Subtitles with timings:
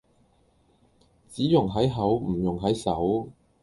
[1.29, 3.29] 只溶喺口唔溶喺手